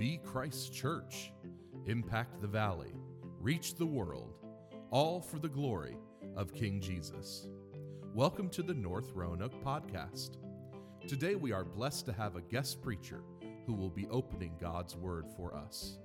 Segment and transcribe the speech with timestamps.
[0.00, 1.30] Be Christ Church,
[1.84, 2.94] impact the valley,
[3.38, 4.32] reach the world,
[4.90, 5.98] all for the glory
[6.34, 7.48] of King Jesus.
[8.14, 10.38] Welcome to the North Roanoke Podcast.
[11.06, 13.20] Today we are blessed to have a guest preacher
[13.66, 15.98] who will be opening God's Word for us.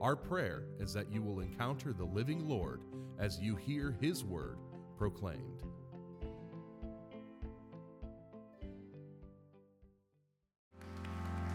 [0.00, 2.80] Our prayer is that you will encounter the living Lord
[3.18, 4.56] as you hear His Word
[4.96, 5.60] proclaimed.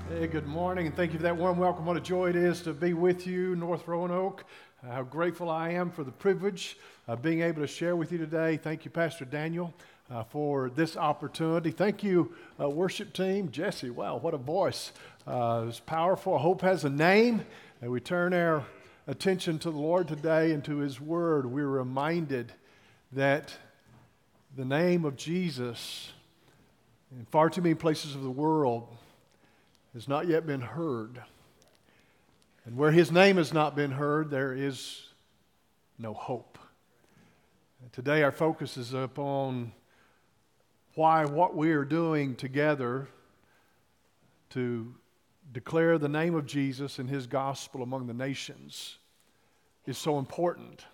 [0.08, 1.84] Hey, good morning, and thank you for that warm welcome.
[1.84, 4.46] What a joy it is to be with you, North Roanoke.
[4.84, 6.78] Uh, how grateful I am for the privilege
[7.08, 8.56] of being able to share with you today.
[8.58, 9.74] Thank you, Pastor Daniel,
[10.12, 11.72] uh, for this opportunity.
[11.72, 13.50] Thank you, uh, worship team.
[13.50, 14.92] Jesse, wow, what a voice.
[15.26, 16.38] Uh, it's powerful.
[16.38, 17.44] Hope has a name.
[17.82, 18.64] And we turn our
[19.08, 21.48] attention to the Lord today and to His Word.
[21.48, 22.54] We're reminded
[23.12, 23.58] that
[24.56, 26.14] the name of Jesus,
[27.12, 28.88] in far too many places of the world,
[29.96, 31.22] has not yet been heard.
[32.66, 35.08] And where his name has not been heard, there is
[35.98, 36.60] no hope.
[37.82, 39.72] And today, our focus is upon
[40.96, 43.08] why what we are doing together
[44.50, 44.94] to
[45.54, 48.98] declare the name of Jesus and his gospel among the nations
[49.86, 50.86] is so important.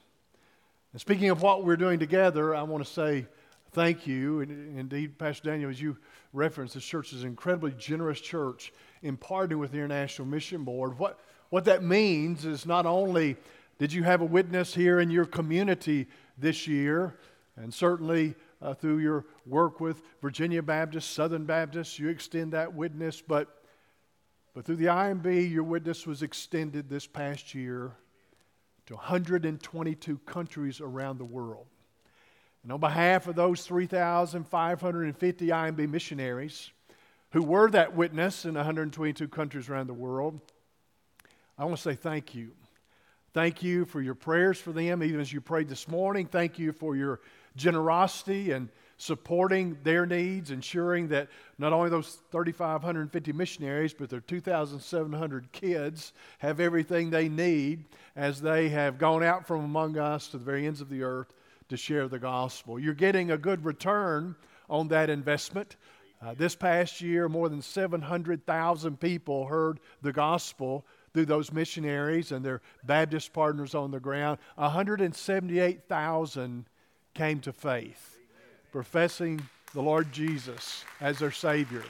[0.92, 3.26] And speaking of what we're doing together, I want to say
[3.72, 4.42] thank you.
[4.42, 5.98] And indeed, Pastor Daniel, as you
[6.34, 10.98] referenced, this church is an incredibly generous church in partnering with the International Mission Board.
[10.98, 11.20] What,
[11.50, 13.38] what that means is not only
[13.80, 17.16] did you have a witness here in your community this year,
[17.56, 23.22] and certainly uh, through your work with Virginia Baptist, Southern Baptist, you extend that witness,
[23.22, 23.64] but,
[24.54, 27.92] but through the IMB, your witness was extended this past year
[28.86, 31.66] to 122 countries around the world.
[32.64, 36.70] And on behalf of those 3,550 IMB missionaries,
[37.32, 40.40] who were that witness in 122 countries around the world,
[41.58, 42.52] I want to say thank you.
[43.34, 46.28] Thank you for your prayers for them, even as you prayed this morning.
[46.28, 47.22] Thank you for your
[47.56, 48.68] generosity and
[48.98, 56.60] supporting their needs, ensuring that not only those 3,550 missionaries, but their 2,700 kids have
[56.60, 57.86] everything they need
[58.16, 61.34] as they have gone out from among us to the very ends of the earth
[61.72, 62.78] to share the gospel.
[62.78, 64.36] You're getting a good return
[64.70, 65.78] on that investment.
[66.22, 72.44] Uh, this past year, more than 700,000 people heard the gospel through those missionaries and
[72.44, 74.38] their Baptist partners on the ground.
[74.56, 76.66] 178,000
[77.14, 78.20] came to faith,
[78.74, 79.42] professing
[79.74, 81.86] the Lord Jesus as their Savior.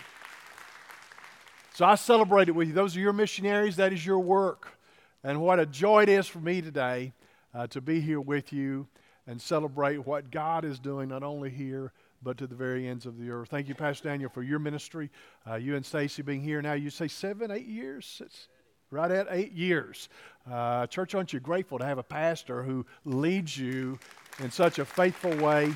[1.74, 2.76] So I celebrate it with you.
[2.76, 4.78] Those are your missionaries, that is your work.
[5.24, 7.14] And what a joy it is for me today
[7.52, 8.86] uh, to be here with you
[9.32, 13.18] and celebrate what God is doing, not only here, but to the very ends of
[13.18, 13.48] the earth.
[13.48, 15.10] Thank you, Pastor Daniel, for your ministry.
[15.50, 18.22] Uh, you and Stacy being here now, you say seven, eight years?
[18.26, 18.50] It's
[18.92, 20.10] right at eight years.
[20.52, 23.98] Uh, church, aren't you grateful to have a pastor who leads you
[24.40, 25.74] in such a faithful way?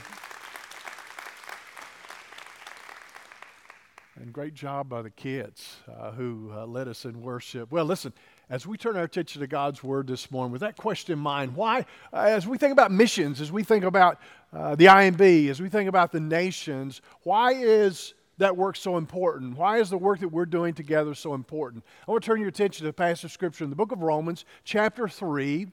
[4.18, 7.72] And great job by the kids uh, who uh, led us in worship.
[7.72, 8.12] Well, listen,
[8.50, 11.56] as we turn our attention to God's Word this morning, with that question in mind,
[11.56, 14.20] why, uh, as we think about missions, as we think about
[14.54, 19.58] uh, the IMB, as we think about the nations, why is that work so important?
[19.58, 21.84] Why is the work that we're doing together so important?
[22.08, 24.04] I want to turn your attention to the passage of Scripture in the book of
[24.04, 25.68] Romans, chapter 3.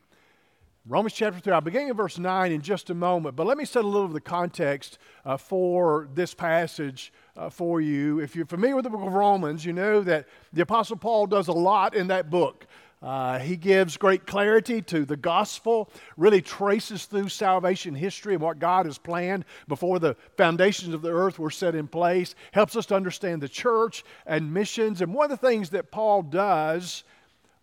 [0.86, 1.52] Romans chapter 3.
[1.52, 4.06] I'll begin in verse 9 in just a moment, but let me set a little
[4.06, 8.20] of the context uh, for this passage uh, for you.
[8.20, 11.48] If you're familiar with the book of Romans, you know that the Apostle Paul does
[11.48, 12.66] a lot in that book.
[13.02, 18.60] Uh, he gives great clarity to the gospel, really traces through salvation history and what
[18.60, 22.86] God has planned before the foundations of the earth were set in place, helps us
[22.86, 25.00] to understand the church and missions.
[25.00, 27.02] And one of the things that Paul does,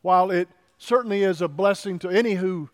[0.01, 2.69] while it certainly is a blessing to any who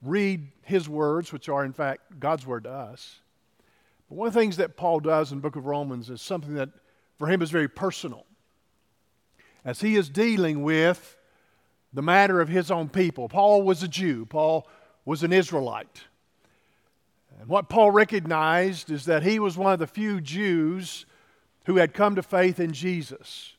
[0.00, 3.20] read his words, which are in fact God's word to us,
[4.08, 6.54] but one of the things that Paul does in the book of Romans is something
[6.54, 6.70] that
[7.18, 8.26] for him is very personal.
[9.64, 11.16] As he is dealing with
[11.92, 14.68] the matter of his own people, Paul was a Jew, Paul
[15.04, 16.04] was an Israelite.
[17.38, 21.04] And what Paul recognized is that he was one of the few Jews
[21.64, 23.52] who had come to faith in Jesus.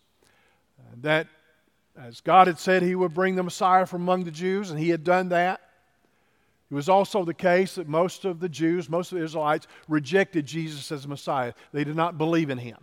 [1.01, 1.27] That,
[1.99, 4.89] as God had said, he would bring the Messiah from among the Jews, and he
[4.89, 5.61] had done that.
[6.69, 10.45] It was also the case that most of the Jews, most of the Israelites, rejected
[10.45, 11.53] Jesus as Messiah.
[11.71, 12.77] They did not believe in him.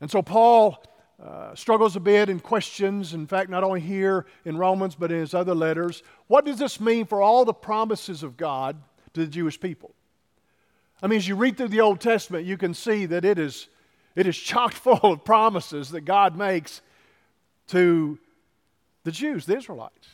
[0.00, 0.82] And so Paul
[1.22, 5.18] uh, struggles a bit and questions, in fact, not only here in Romans, but in
[5.18, 6.02] his other letters.
[6.26, 8.76] What does this mean for all the promises of God
[9.14, 9.94] to the Jewish people?
[11.02, 13.68] I mean, as you read through the Old Testament, you can see that it is,
[14.14, 16.80] it is chock full of promises that God makes
[17.68, 18.18] to
[19.04, 20.08] the Jews, the Israelites.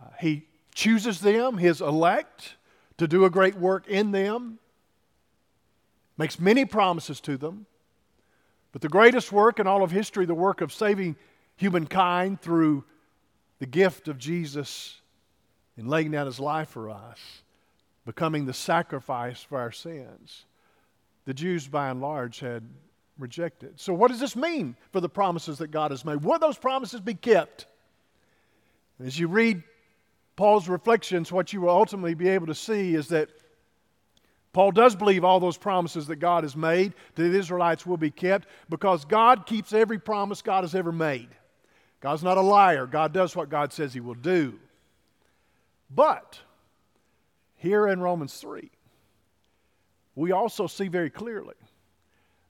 [0.00, 0.46] Uh, he
[0.78, 2.54] chooses them, his elect,
[2.98, 4.60] to do a great work in them,
[6.16, 7.66] makes many promises to them.
[8.70, 11.16] But the greatest work in all of history, the work of saving
[11.56, 12.84] humankind through
[13.58, 15.00] the gift of Jesus
[15.76, 17.18] in laying down his life for us,
[18.06, 20.44] becoming the sacrifice for our sins,
[21.24, 22.62] the Jews by and large had
[23.18, 23.80] rejected.
[23.80, 26.22] So, what does this mean for the promises that God has made?
[26.22, 27.66] Will those promises be kept?
[29.04, 29.64] As you read
[30.38, 33.28] Paul's reflections, what you will ultimately be able to see is that
[34.52, 38.12] Paul does believe all those promises that God has made to the Israelites will be
[38.12, 41.28] kept because God keeps every promise God has ever made.
[42.00, 42.86] God's not a liar.
[42.86, 44.60] God does what God says He will do.
[45.92, 46.38] But
[47.56, 48.70] here in Romans 3,
[50.14, 51.56] we also see very clearly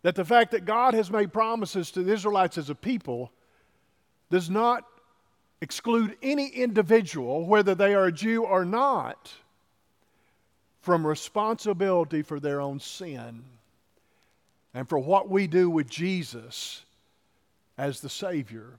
[0.03, 3.33] that the fact that God has made promises to the Israelites as a people
[4.29, 4.85] does not
[5.61, 9.33] exclude any individual, whether they are a Jew or not,
[10.81, 13.45] from responsibility for their own sin
[14.73, 16.83] and for what we do with Jesus
[17.77, 18.79] as the Savior.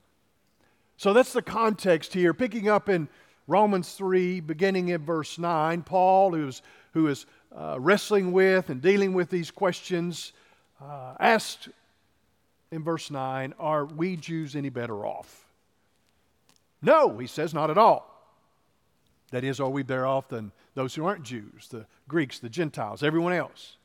[0.98, 2.34] So that's the context here.
[2.34, 3.08] Picking up in
[3.48, 6.62] Romans 3, beginning in verse 9, Paul, who's,
[6.94, 7.26] who is
[7.56, 10.34] uh, wrestling with and dealing with these questions,
[10.82, 11.70] uh, asked
[12.72, 15.49] in verse 9, Are we Jews any better off?
[16.82, 18.06] No, he says, not at all.
[19.32, 23.04] That is, are we better off than those who aren't Jews, the Greeks, the Gentiles,
[23.04, 23.78] everyone else?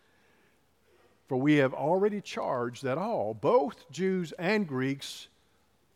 [1.29, 5.29] For we have already charged that all, both Jews and Greeks,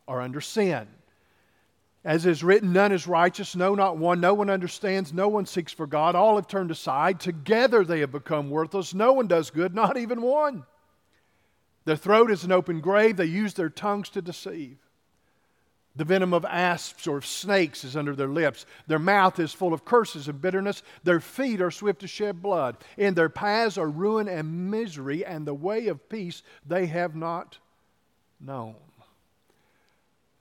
[0.07, 0.89] are under sin.
[2.05, 4.21] As is written, none is righteous, no, not one.
[4.21, 6.15] No one understands, no one seeks for God.
[6.15, 7.21] All have turned aside.
[7.21, 8.95] Together they have become worthless.
[8.95, 10.65] No one does good, not even one.
[11.85, 13.17] Their throat is an open grave.
[13.17, 14.79] They use their tongues to deceive.
[15.99, 18.67] The venom of asps or of snakes is under their lips.
[18.87, 20.85] Their mouth is full of curses and bitterness.
[21.03, 22.77] Their feet are swift to shed blood.
[22.97, 27.59] In their paths are ruin and misery, and the way of peace they have not
[28.39, 28.77] known.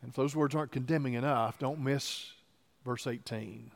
[0.04, 2.33] And if those words aren't condemning enough, don't miss
[2.86, 3.71] verse 18.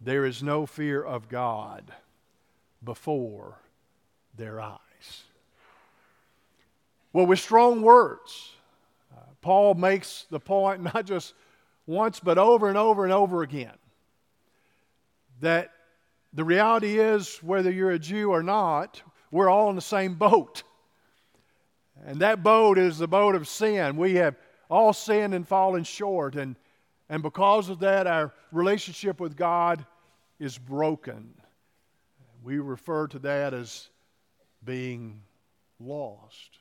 [0.00, 1.92] There is no fear of God
[2.82, 3.58] before
[4.34, 4.78] their eyes.
[7.12, 8.52] Well, with strong words,
[9.42, 11.34] Paul makes the point not just
[11.86, 13.76] once, but over and over and over again
[15.40, 15.72] that
[16.32, 20.62] the reality is, whether you're a Jew or not, we're all in the same boat.
[22.06, 23.96] And that boat is the boat of sin.
[23.96, 24.36] We have
[24.70, 26.36] all sinned and fallen short.
[26.36, 26.56] And,
[27.08, 29.84] and because of that, our relationship with God
[30.38, 31.34] is broken.
[32.42, 33.88] We refer to that as
[34.64, 35.22] being
[35.78, 36.58] lost.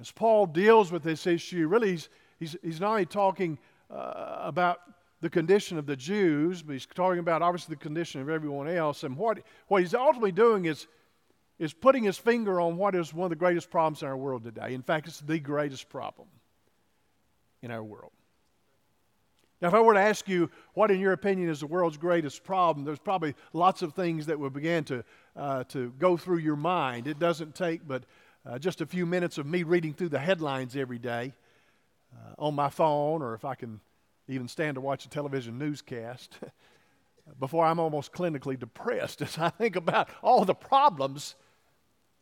[0.00, 2.08] As Paul deals with this issue, really, he's,
[2.38, 3.58] he's, he's not only talking
[3.90, 4.80] uh, about
[5.20, 9.02] the condition of the Jews, but he's talking about obviously the condition of everyone else.
[9.02, 10.86] And what, what he's ultimately doing is,
[11.58, 14.44] is putting his finger on what is one of the greatest problems in our world
[14.44, 14.74] today.
[14.74, 16.28] In fact, it's the greatest problem
[17.62, 18.12] in our world.
[19.60, 22.44] Now, if I were to ask you what, in your opinion, is the world's greatest
[22.44, 25.04] problem, there's probably lots of things that would begin to,
[25.34, 27.08] uh, to go through your mind.
[27.08, 28.04] It doesn't take but
[28.48, 31.34] uh, just a few minutes of me reading through the headlines every day
[32.14, 33.80] uh, on my phone, or if I can
[34.26, 36.38] even stand to watch a television newscast,
[37.38, 41.34] before I'm almost clinically depressed as I think about all the problems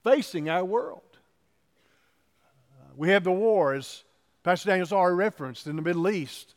[0.03, 1.03] facing our world.
[2.81, 4.03] Uh, we have the war, as
[4.43, 6.55] Pastor Daniel's already referenced, in the Middle East,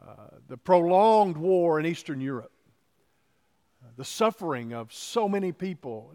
[0.00, 2.52] uh, the prolonged war in Eastern Europe,
[3.82, 6.12] uh, the suffering of so many people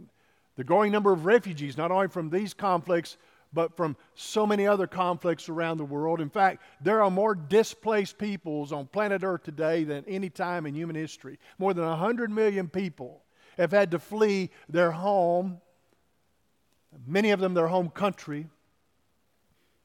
[0.60, 3.16] the growing number of refugees, not only from these conflicts,
[3.54, 6.20] but from so many other conflicts around the world.
[6.20, 10.76] In fact, there are more displaced peoples on planet Earth today than any time in
[10.76, 11.40] human history.
[11.60, 13.24] More than 100 million people
[13.58, 15.62] have had to flee their home,
[17.08, 18.46] many of them their home country,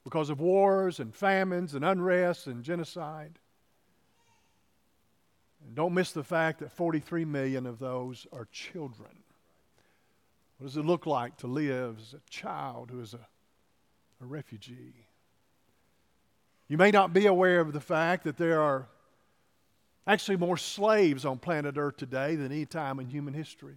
[0.03, 3.39] because of wars and famines and unrest and genocide.
[5.65, 9.24] And don't miss the fact that 43 million of those are children.
[10.65, 13.19] What does it look like to live as a child who is a,
[14.23, 14.95] a refugee?
[16.69, 18.89] You may not be aware of the fact that there are
[20.07, 23.77] actually more slaves on planet Earth today than any time in human history.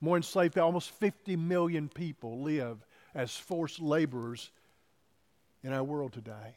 [0.00, 2.84] More enslaved, almost 50 million people live
[3.14, 4.50] as forced laborers
[5.62, 6.56] in our world today.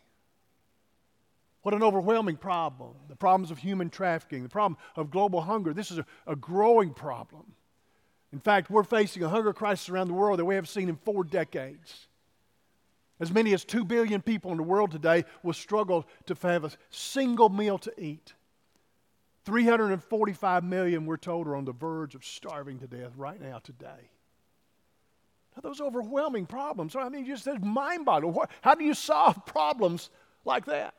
[1.61, 2.95] What an overwhelming problem.
[3.07, 5.75] The problems of human trafficking, the problem of global hunger.
[5.75, 7.53] This is a, a growing problem.
[8.33, 10.97] In fact, we're facing a hunger crisis around the world that we haven't seen in
[10.97, 12.07] four decades.
[13.19, 16.71] As many as 2 billion people in the world today will struggle to have a
[16.89, 18.33] single meal to eat.
[19.45, 24.11] 345 million, we're told, are on the verge of starving to death right now, today.
[25.55, 28.37] Now, those overwhelming problems, I mean, just mind boggling.
[28.61, 30.09] How do you solve problems
[30.43, 30.93] like that?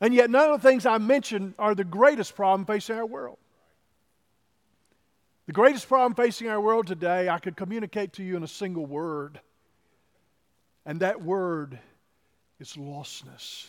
[0.00, 3.38] And yet, none of the things I mentioned are the greatest problem facing our world.
[5.46, 8.86] The greatest problem facing our world today, I could communicate to you in a single
[8.86, 9.40] word.
[10.86, 11.78] And that word
[12.60, 13.66] is lostness.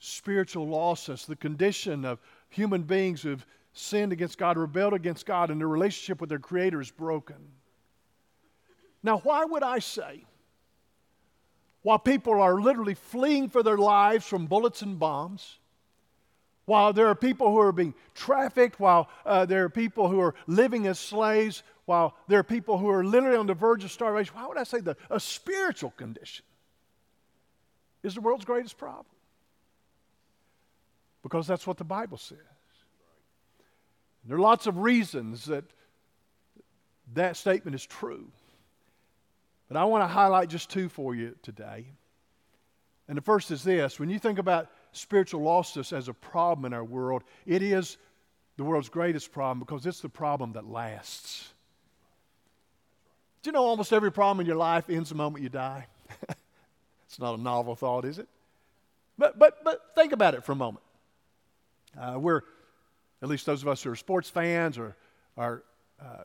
[0.00, 5.60] Spiritual lostness, the condition of human beings who've sinned against God, rebelled against God, and
[5.60, 7.36] their relationship with their Creator is broken.
[9.02, 10.24] Now, why would I say,
[11.82, 15.58] while people are literally fleeing for their lives from bullets and bombs,
[16.64, 20.34] while there are people who are being trafficked, while uh, there are people who are
[20.46, 24.34] living as slaves, while there are people who are literally on the verge of starvation,
[24.34, 26.44] why would I say that a spiritual condition
[28.02, 29.06] is the world's greatest problem?
[31.22, 32.38] Because that's what the Bible says.
[34.24, 35.64] There are lots of reasons that
[37.14, 38.28] that statement is true.
[39.68, 41.86] But I want to highlight just two for you today.
[43.08, 46.72] And the first is this when you think about spiritual lostness as a problem in
[46.72, 47.96] our world, it is
[48.56, 51.52] the world's greatest problem because it's the problem that lasts.
[53.42, 55.86] Do you know almost every problem in your life ends the moment you die?
[57.06, 58.28] it's not a novel thought, is it?
[59.18, 60.84] But, but, but think about it for a moment.
[61.98, 62.42] Uh, we're,
[63.20, 64.96] at least those of us who are sports fans, or
[65.36, 65.62] are
[66.00, 66.24] uh,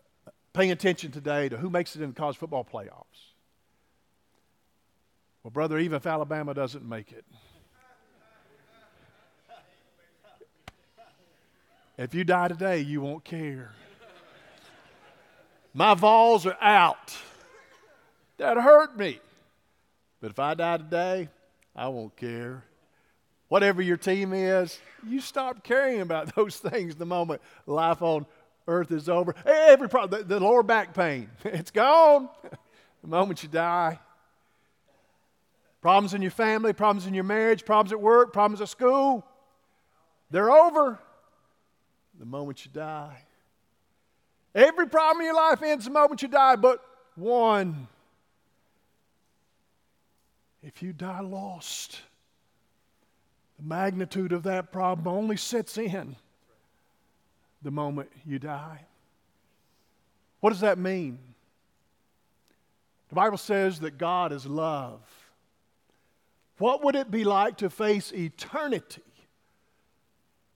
[0.53, 3.33] paying attention today to who makes it in the college football playoffs.
[5.43, 7.25] Well, brother, even if Alabama doesn't make it,
[11.97, 13.71] if you die today, you won't care.
[15.73, 17.15] My Vols are out.
[18.37, 19.19] That hurt me.
[20.21, 21.29] But if I die today,
[21.75, 22.63] I won't care.
[23.47, 28.25] Whatever your team is, you stop caring about those things the moment life on
[28.67, 29.33] earth is over.
[29.45, 32.29] Every problem, the, the lower back pain, it's gone
[33.01, 33.99] the moment you die.
[35.81, 39.23] Problems in your family, problems in your marriage, problems at work, problems at school,
[40.31, 40.99] they're over
[42.19, 43.17] the moment you die.
[44.55, 46.83] Every problem in your life ends the moment you die, but
[47.15, 47.87] one.
[50.63, 52.01] If you die lost,
[53.57, 56.15] the magnitude of that problem only sets in
[57.61, 58.81] the moment you die.
[60.39, 61.19] What does that mean?
[63.09, 65.01] The Bible says that God is love.
[66.57, 69.03] What would it be like to face eternity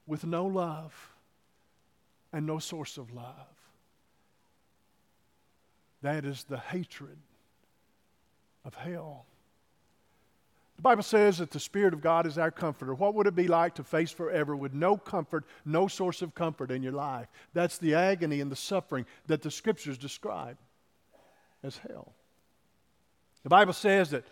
[0.08, 1.11] with no love
[2.33, 3.47] and no source of love?
[6.01, 7.17] That is the hatred
[8.65, 9.25] of hell.
[10.77, 12.95] The Bible says that the Spirit of God is our comforter.
[12.95, 16.71] What would it be like to face forever with no comfort, no source of comfort
[16.71, 17.27] in your life?
[17.53, 20.57] That's the agony and the suffering that the Scriptures describe
[21.63, 22.13] as hell.
[23.43, 24.25] The Bible says that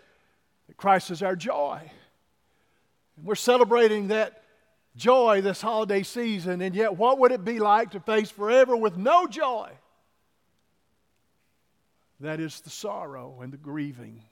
[0.70, 1.80] that Christ is our joy.
[3.16, 4.44] And we're celebrating that
[4.96, 8.96] joy this holiday season, and yet what would it be like to face forever with
[8.96, 9.70] no joy?
[12.20, 14.22] That is the sorrow and the grieving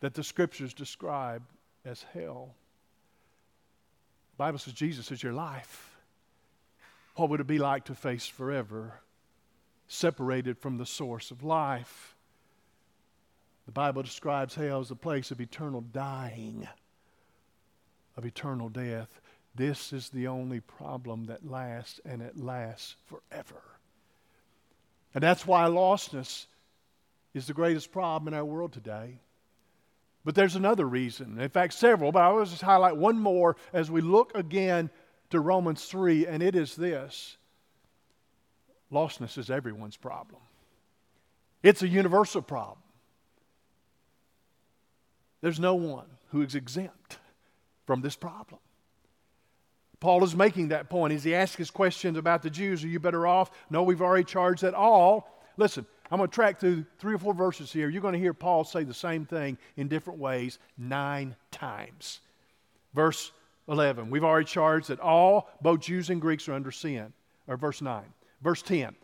[0.00, 1.42] that the scriptures describe
[1.84, 2.54] as hell.
[4.34, 5.96] The Bible says Jesus is your life.
[7.16, 9.00] What would it be like to face forever
[9.88, 12.14] separated from the source of life?
[13.66, 16.68] The Bible describes hell as a place of eternal dying,
[18.16, 19.20] of eternal death.
[19.54, 23.62] This is the only problem that lasts, and it lasts forever.
[25.14, 26.46] And that's why lostness
[27.34, 29.20] is the greatest problem in our world today.
[30.24, 31.38] But there's another reason.
[31.38, 34.90] In fact, several, but I will just highlight one more as we look again
[35.30, 37.36] to Romans 3, and it is this
[38.92, 40.40] lostness is everyone's problem,
[41.62, 42.78] it's a universal problem.
[45.40, 47.18] There's no one who is exempt
[47.86, 48.60] from this problem.
[50.04, 52.84] Paul is making that point as he asks his questions about the Jews.
[52.84, 53.50] Are you better off?
[53.70, 55.40] No, we've already charged that all.
[55.56, 57.88] Listen, I'm going to track through three or four verses here.
[57.88, 62.20] You're going to hear Paul say the same thing in different ways nine times.
[62.92, 63.32] Verse
[63.66, 67.14] 11, we've already charged that all, both Jews and Greeks, are under sin.
[67.48, 68.02] Or verse 9.
[68.42, 68.94] Verse 10,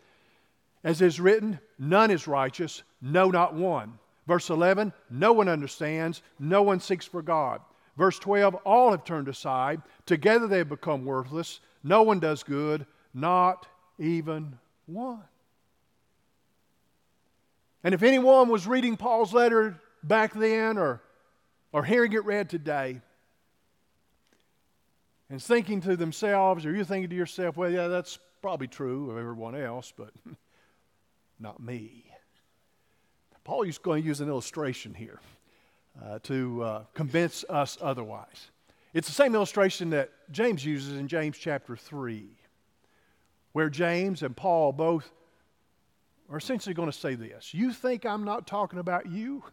[0.83, 3.97] as is written, none is righteous, no, not one.
[4.27, 7.61] Verse 11, no one understands, no one seeks for God.
[7.97, 12.85] Verse 12, all have turned aside, together they have become worthless, no one does good,
[13.13, 13.67] not
[13.99, 15.23] even one.
[17.83, 21.01] And if anyone was reading Paul's letter back then or,
[21.73, 23.01] or hearing it read today
[25.29, 29.17] and thinking to themselves, or you're thinking to yourself, well, yeah, that's probably true of
[29.17, 30.11] everyone else, but
[31.39, 32.05] not me.
[33.43, 35.19] Paul is going to use an illustration here
[35.99, 38.51] uh, to uh, convince us otherwise.
[38.93, 42.27] It's the same illustration that James uses in James chapter 3,
[43.53, 45.09] where James and Paul both
[46.29, 49.43] are essentially going to say this You think I'm not talking about you?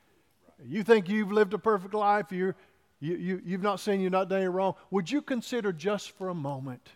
[0.64, 2.30] you think you've lived a perfect life?
[2.30, 2.56] You're,
[3.00, 4.74] you, you, you've not sinned, you've not done wrong.
[4.90, 6.88] Would you consider just for a moment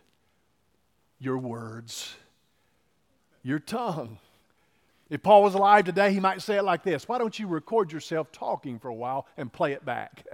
[1.18, 2.14] your words,
[3.42, 4.18] your tongue?
[5.11, 7.93] If Paul was alive today, he might say it like this Why don't you record
[7.93, 10.25] yourself talking for a while and play it back?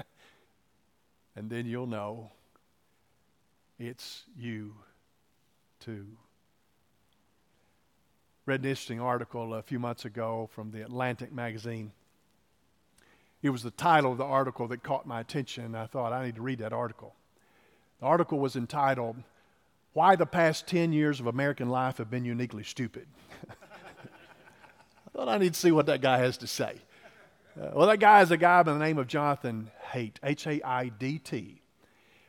[1.37, 2.31] and then you'll know
[3.78, 4.75] it's you
[5.81, 6.07] too.
[8.47, 11.93] Read an interesting article a few months ago from the Atlantic magazine.
[13.43, 15.75] It was the title of the article that caught my attention.
[15.75, 17.14] I thought I need to read that article.
[18.00, 19.16] The article was entitled,
[19.93, 23.07] Why the Past 10 Years of American Life Have Been Uniquely Stupid.
[25.14, 26.75] Thought I need to see what that guy has to say.
[27.56, 30.61] Uh, well, that guy is a guy by the name of Jonathan Haidt, H A
[30.66, 31.62] I D T.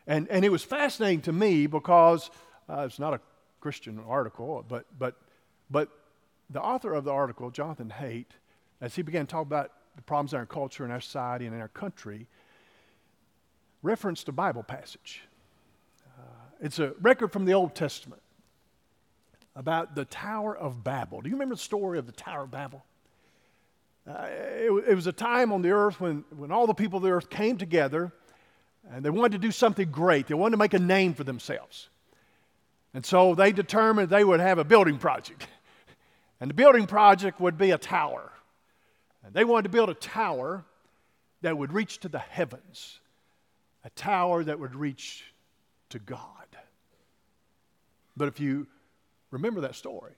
[0.05, 2.29] And, and it was fascinating to me because
[2.69, 3.19] uh, it's not a
[3.59, 5.15] Christian article, but, but,
[5.71, 5.89] but
[6.51, 8.27] the author of the article, Jonathan Haidt,
[8.81, 11.55] as he began to talk about the problems in our culture and our society and
[11.55, 12.27] in our country,
[13.81, 15.23] referenced a Bible passage.
[16.05, 16.21] Uh,
[16.61, 18.21] it's a record from the Old Testament
[19.55, 21.21] about the Tower of Babel.
[21.21, 22.83] Do you remember the story of the Tower of Babel?
[24.07, 27.03] Uh, it, it, was a time on the earth when, when all the people of
[27.03, 28.11] the earth came together
[28.91, 30.27] and they wanted to do something great.
[30.27, 31.89] They wanted to make a name for themselves.
[32.93, 35.47] And so they determined they would have a building project.
[36.41, 38.29] And the building project would be a tower.
[39.23, 40.65] And they wanted to build a tower
[41.41, 42.99] that would reach to the heavens,
[43.85, 45.23] a tower that would reach
[45.89, 46.19] to God.
[48.17, 48.67] But if you
[49.35, 50.13] remember that story,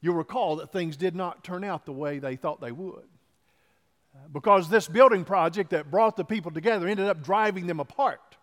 [0.00, 3.04] you'll recall that things did not turn out the way they thought they would.
[4.32, 8.36] Because this building project that brought the people together ended up driving them apart.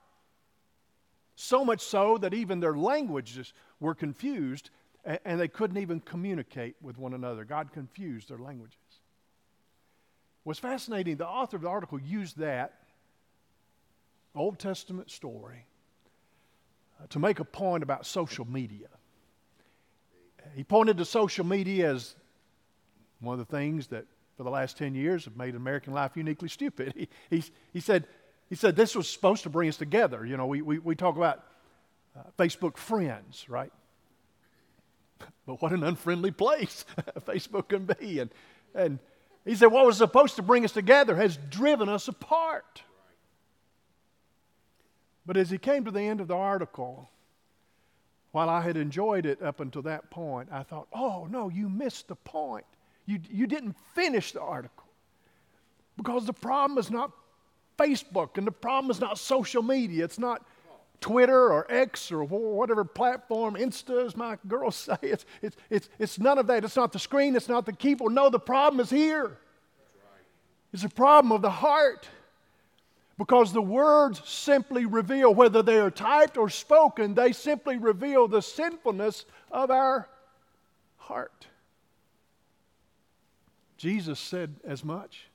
[1.36, 4.70] So much so that even their languages were confused
[5.04, 7.44] and they couldn't even communicate with one another.
[7.44, 8.78] God confused their languages.
[10.44, 12.74] What's fascinating, the author of the article used that
[14.36, 15.66] Old Testament story
[17.02, 18.88] uh, to make a point about social media.
[20.56, 22.16] He pointed to social media as
[23.20, 24.06] one of the things that
[24.38, 26.94] for the last 10 years have made American life uniquely stupid.
[27.30, 28.08] He, he, he, said,
[28.50, 30.26] he said this was supposed to bring us together.
[30.26, 31.44] You know, we, we, we talk about
[32.18, 33.72] uh, Facebook friends, right?
[35.46, 36.86] But what an unfriendly place
[37.22, 38.20] Facebook can be.
[38.20, 38.30] And,
[38.74, 39.00] and
[39.46, 42.82] he said, what was supposed to bring us together has driven us apart.
[45.26, 47.10] But as he came to the end of the article,
[48.34, 52.08] while I had enjoyed it up until that point, I thought, oh, no, you missed
[52.08, 52.66] the point.
[53.06, 54.88] You, you didn't finish the article.
[55.98, 57.12] Because the problem is not
[57.78, 60.04] Facebook and the problem is not social media.
[60.04, 60.44] It's not
[61.00, 64.98] Twitter or X or whatever platform, Insta, as my girls say.
[65.04, 66.64] It's, it's, it's, it's none of that.
[66.64, 68.14] It's not the screen, it's not the keyboard.
[68.14, 69.38] No, the problem is here.
[70.74, 72.08] It's a problem of the heart.
[73.18, 78.42] Because the words simply reveal, whether they are typed or spoken, they simply reveal the
[78.42, 80.10] sinfulness of our
[80.98, 81.48] heart.
[83.78, 85.28] Jesus said as much.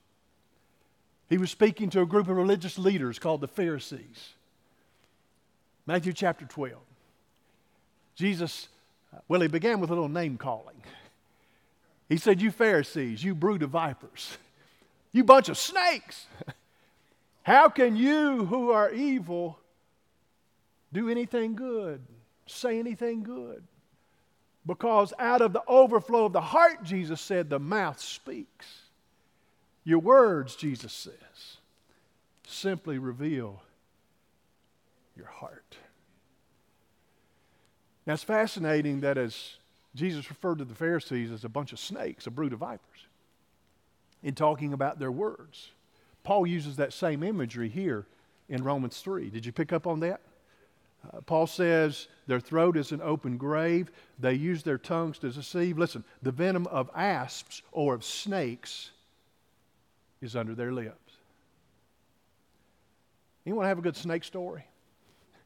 [1.28, 4.32] He was speaking to a group of religious leaders called the Pharisees.
[5.86, 6.74] Matthew chapter 12.
[8.16, 8.68] Jesus,
[9.28, 10.82] well, he began with a little name calling.
[12.08, 14.36] He said, You Pharisees, you brood of vipers,
[15.12, 16.26] you bunch of snakes.
[17.48, 19.58] How can you who are evil
[20.92, 22.02] do anything good,
[22.44, 23.62] say anything good?
[24.66, 28.66] Because out of the overflow of the heart, Jesus said, the mouth speaks.
[29.82, 31.56] Your words, Jesus says,
[32.46, 33.62] simply reveal
[35.16, 35.78] your heart.
[38.06, 39.54] Now it's fascinating that as
[39.94, 43.06] Jesus referred to the Pharisees as a bunch of snakes, a brood of vipers,
[44.22, 45.70] in talking about their words.
[46.28, 48.04] Paul uses that same imagery here
[48.50, 49.30] in Romans 3.
[49.30, 50.20] Did you pick up on that?
[51.02, 53.90] Uh, Paul says their throat is an open grave.
[54.18, 55.78] They use their tongues to deceive.
[55.78, 58.90] Listen, the venom of asps or of snakes
[60.20, 61.14] is under their lips.
[63.46, 64.66] Anyone have a good snake story?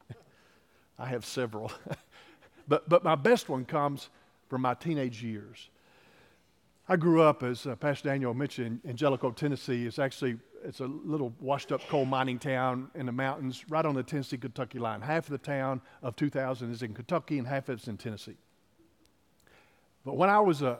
[0.99, 1.71] I have several.
[2.67, 4.09] but, but my best one comes
[4.49, 5.69] from my teenage years.
[6.89, 9.85] I grew up, as uh, Pastor Daniel mentioned, in Jellico, Tennessee.
[9.85, 14.03] It's actually it's a little washed-up coal mining town in the mountains, right on the
[14.03, 15.01] Tennessee-Kentucky line.
[15.01, 18.37] Half of the town of 2000 is in Kentucky, and half of it's in Tennessee.
[20.05, 20.79] But when I was a,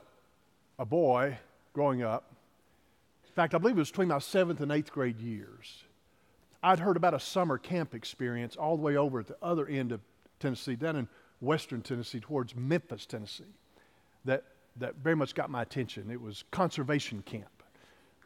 [0.80, 1.38] a boy
[1.74, 2.26] growing up,
[3.26, 5.84] in fact, I believe it was between my seventh and eighth grade years,
[6.62, 9.92] I'd heard about a summer camp experience all the way over at the other end
[9.92, 10.02] of
[10.40, 11.08] Tennessee, down in
[11.42, 13.44] western Tennessee, towards Memphis, Tennessee,
[14.26, 14.44] that,
[14.78, 16.10] that very much got my attention.
[16.10, 17.50] It was conservation camp.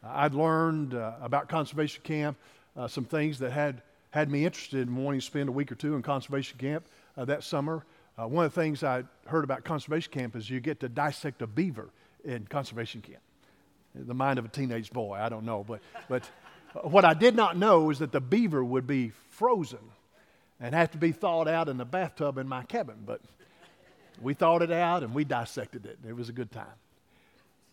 [0.02, 2.36] Uh, I'd learned uh, about conservation camp,
[2.76, 5.74] uh, some things that had, had me interested in wanting to spend a week or
[5.74, 7.84] two in conservation camp uh, that summer.
[8.18, 11.42] Uh, one of the things I heard about conservation camp is you get to dissect
[11.42, 11.90] a beaver
[12.24, 13.22] in conservation camp.
[13.94, 15.64] The mind of a teenage boy, I don't know.
[15.66, 16.28] But, but
[16.82, 19.78] what I did not know is that the beaver would be frozen
[20.60, 22.96] and have to be thawed out in the bathtub in my cabin.
[23.04, 23.20] But
[24.20, 25.98] we thawed it out and we dissected it.
[26.06, 26.66] It was a good time.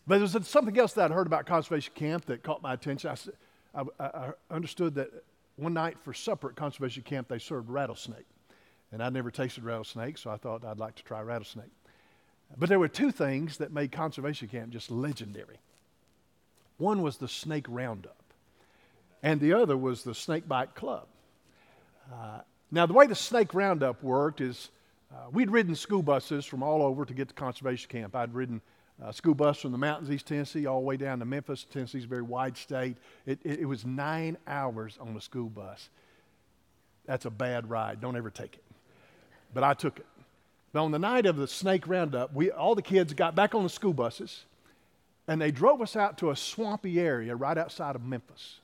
[0.07, 3.15] But there was something else that I'd heard about conservation camp that caught my attention.
[3.73, 5.09] I, I, I understood that
[5.55, 8.25] one night for supper at conservation camp they served rattlesnake.
[8.91, 11.71] And I'd never tasted rattlesnake, so I thought I'd like to try rattlesnake.
[12.57, 15.57] But there were two things that made conservation camp just legendary.
[16.77, 18.21] One was the snake roundup,
[19.23, 21.07] and the other was the snake bite club.
[22.13, 22.39] Uh,
[22.71, 24.69] now, the way the snake roundup worked is
[25.11, 28.15] uh, we'd ridden school buses from all over to get to conservation camp.
[28.15, 28.61] I'd ridden
[29.03, 31.65] a school bus from the mountains, East Tennessee, all the way down to Memphis.
[31.69, 32.97] Tennessee's a very wide state.
[33.25, 35.89] It, it, it was nine hours on a school bus.
[37.05, 37.99] That's a bad ride.
[38.01, 38.63] Don't ever take it.
[39.53, 40.05] But I took it.
[40.71, 43.63] But on the night of the snake roundup, we, all the kids got back on
[43.63, 44.43] the school buses
[45.27, 48.59] and they drove us out to a swampy area right outside of Memphis.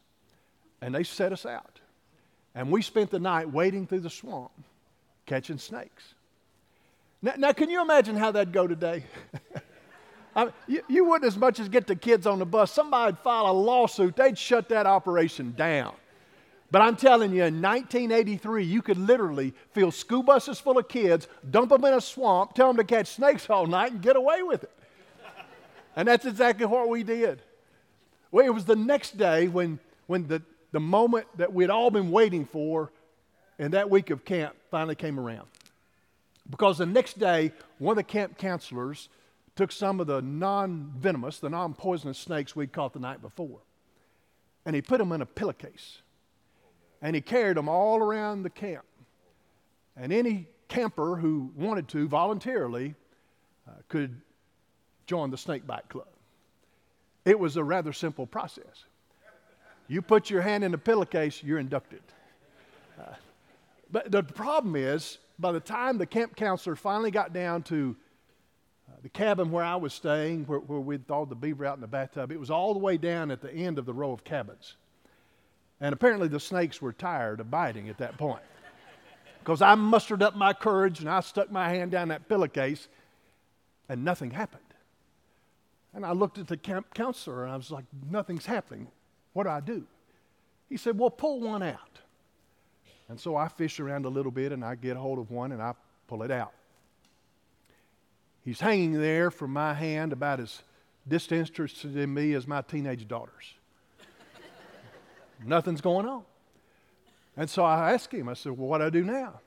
[0.81, 1.79] And they set us out.
[2.53, 4.51] And we spent the night wading through the swamp,
[5.25, 6.13] catching snakes.
[7.21, 9.05] Now, now can you imagine how that'd go today?
[10.35, 12.71] I mean, you, you wouldn't as much as get the kids on the bus.
[12.71, 15.93] Somebody'd file a lawsuit, they'd shut that operation down.
[16.71, 21.27] But I'm telling you, in 1983, you could literally fill school buses full of kids,
[21.49, 24.41] dump them in a swamp, tell them to catch snakes all night, and get away
[24.41, 24.71] with it.
[25.97, 27.41] and that's exactly what we did.
[28.31, 30.41] Well, it was the next day when, when the,
[30.71, 32.89] the moment that we'd all been waiting for
[33.59, 35.47] in that week of camp finally came around.
[36.49, 39.09] Because the next day, one of the camp counselors
[39.61, 43.59] took some of the non venomous, the non poisonous snakes we'd caught the night before,
[44.65, 46.01] and he put them in a pillowcase.
[46.99, 48.85] And he carried them all around the camp.
[49.95, 52.95] And any camper who wanted to voluntarily
[53.67, 54.19] uh, could
[55.05, 56.07] join the snakebite club.
[57.23, 58.85] It was a rather simple process.
[59.87, 62.01] You put your hand in the pillowcase, you're inducted.
[62.99, 63.13] Uh,
[63.91, 67.95] but the problem is, by the time the camp counselor finally got down to
[69.03, 71.87] the cabin where I was staying, where, where we'd thawed the beaver out in the
[71.87, 74.75] bathtub, it was all the way down at the end of the row of cabins.
[75.79, 78.43] And apparently the snakes were tired of biting at that point.
[79.39, 82.87] Because I mustered up my courage and I stuck my hand down that pillowcase
[83.89, 84.61] and nothing happened.
[85.95, 88.87] And I looked at the camp counselor and I was like, nothing's happening.
[89.33, 89.87] What do I do?
[90.69, 91.99] He said, well, pull one out.
[93.09, 95.61] And so I fish around a little bit and I get hold of one and
[95.61, 95.73] I
[96.07, 96.53] pull it out.
[98.43, 100.63] He's hanging there from my hand about as
[101.07, 103.53] disinterested in me as my teenage daughters.
[105.45, 106.23] Nothing's going on.
[107.37, 109.39] And so I asked him, I said, Well, what do I do now?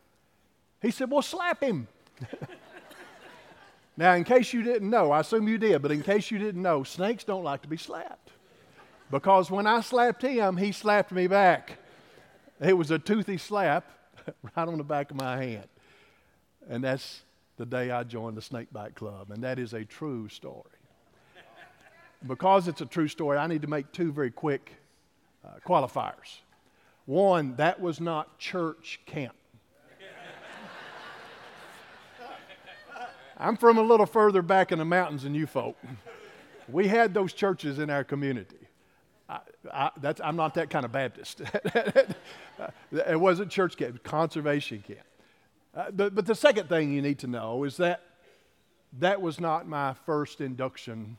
[0.80, 1.86] He said, Well, slap him.
[3.96, 6.62] now, in case you didn't know, I assume you did, but in case you didn't
[6.62, 8.30] know, snakes don't like to be slapped.
[9.10, 11.78] Because when I slapped him, he slapped me back.
[12.60, 13.88] It was a toothy slap
[14.56, 15.68] right on the back of my hand.
[16.68, 17.22] And that's
[17.56, 20.62] the day I joined the Snakebite Club, and that is a true story.
[22.26, 24.72] because it's a true story, I need to make two very quick
[25.44, 26.40] uh, qualifiers.
[27.06, 29.34] One, that was not church camp.
[33.36, 35.76] I'm from a little further back in the mountains than you folk.
[36.68, 38.68] We had those churches in our community.
[39.28, 39.40] I,
[39.72, 39.90] I,
[40.22, 41.42] I'm not that kind of Baptist.
[42.92, 45.00] it wasn't church camp, conservation camp.
[45.76, 48.02] Uh, but, but the second thing you need to know is that
[48.98, 51.16] that was not my first induction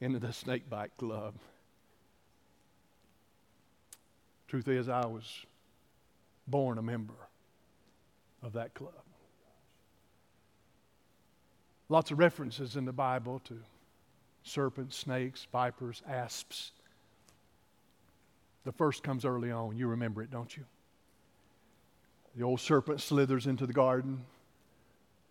[0.00, 1.34] into the snakebite club.
[4.48, 5.44] Truth is, I was
[6.46, 7.14] born a member
[8.42, 8.92] of that club.
[11.88, 13.58] Lots of references in the Bible to
[14.42, 16.72] serpents, snakes, vipers, asps.
[18.64, 19.76] The first comes early on.
[19.76, 20.64] You remember it, don't you?
[22.36, 24.24] The old serpent slithers into the garden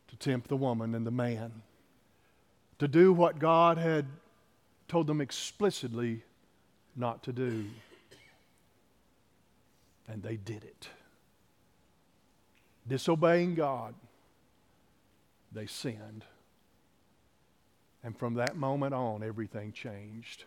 [0.09, 1.61] to tempt the woman and the man
[2.79, 4.05] to do what God had
[4.87, 6.23] told them explicitly
[6.95, 7.65] not to do.
[10.07, 10.87] And they did it.
[12.87, 13.93] Disobeying God,
[15.51, 16.23] they sinned.
[18.03, 20.45] And from that moment on, everything changed.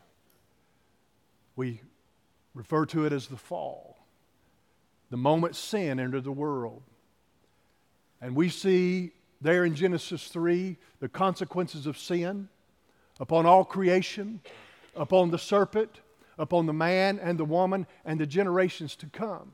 [1.57, 1.83] We
[2.55, 3.99] refer to it as the fall.
[5.11, 6.83] The moment sin entered the world.
[8.21, 12.49] And we see there in Genesis 3 the consequences of sin
[13.19, 14.41] upon all creation,
[14.95, 16.01] upon the serpent,
[16.39, 19.53] upon the man and the woman, and the generations to come.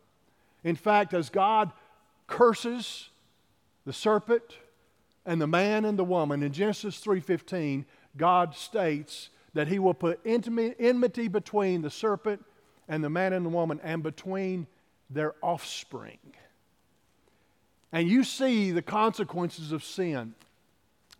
[0.62, 1.72] In fact, as God
[2.26, 3.08] curses
[3.84, 4.58] the serpent
[5.24, 10.20] and the man and the woman in Genesis 3:15, God states that he will put
[10.24, 12.44] enmity between the serpent
[12.88, 14.66] and the man and the woman and between
[15.10, 16.18] their offspring.
[17.92, 20.34] And you see the consequences of sin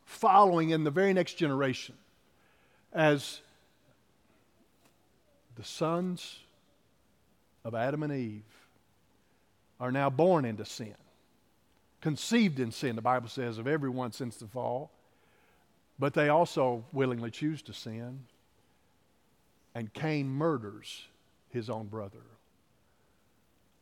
[0.04, 1.94] following in the very next generation
[2.92, 3.40] as
[5.56, 6.40] the sons
[7.64, 8.42] of Adam and Eve
[9.80, 10.94] are now born into sin,
[12.00, 14.90] conceived in sin, the Bible says, of everyone since the fall.
[15.98, 18.20] But they also willingly choose to sin.
[19.74, 21.06] And Cain murders
[21.50, 22.22] his own brother.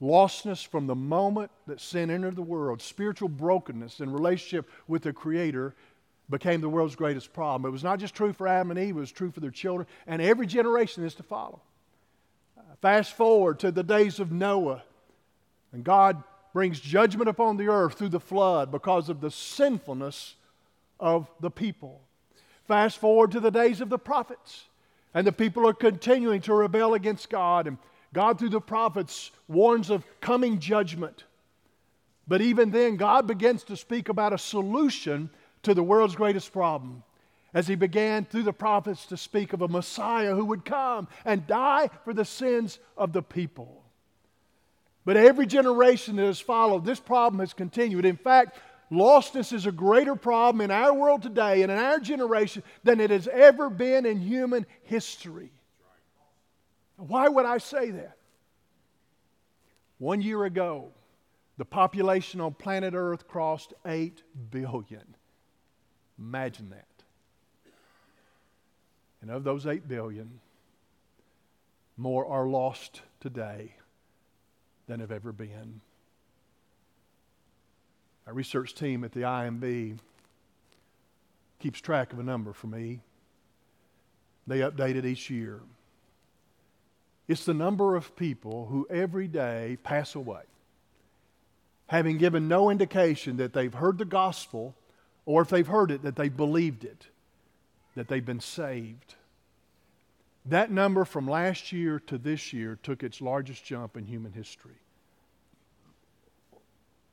[0.02, 5.12] Lostness from the moment that sin entered the world, spiritual brokenness in relationship with the
[5.12, 5.74] Creator
[6.28, 7.68] became the world's greatest problem.
[7.68, 9.87] It was not just true for Adam and Eve, it was true for their children,
[10.07, 11.61] and every generation is to follow.
[12.59, 14.83] Uh, fast forward to the days of Noah,
[15.72, 20.37] and God brings judgment upon the earth through the flood because of the sinfulness
[20.98, 22.00] of the people.
[22.66, 24.64] Fast forward to the days of the prophets,
[25.12, 27.76] and the people are continuing to rebel against God, and
[28.14, 31.24] God, through the prophets, warns of coming judgment.
[32.27, 35.29] But even then, God begins to speak about a solution
[35.64, 37.03] to the world's greatest problem
[37.53, 41.46] as he began through the prophets to speak of a Messiah who would come and
[41.46, 43.83] die for the sins of the people.
[45.05, 48.05] But every generation that has followed, this problem has continued.
[48.05, 48.59] In fact,
[48.90, 53.11] lostness is a greater problem in our world today and in our generation than it
[53.11, 55.53] has ever been in human history.
[56.96, 58.16] Why would I say that?
[59.98, 60.88] One year ago,
[61.57, 65.16] the population on planet Earth crossed 8 billion.
[66.18, 66.87] Imagine that.
[69.22, 70.40] And of those 8 billion,
[71.96, 73.76] more are lost today
[74.87, 75.80] than have ever been.
[78.26, 79.98] Our research team at the IMB
[81.61, 83.00] keeps track of a number for me.
[84.46, 85.61] They update it each year.
[87.26, 90.42] It's the number of people who every day pass away,
[91.87, 94.74] having given no indication that they've heard the gospel
[95.26, 97.06] or if they've heard it, that they've believed it,
[97.94, 99.14] that they've been saved.
[100.44, 104.76] That number from last year to this year took its largest jump in human history.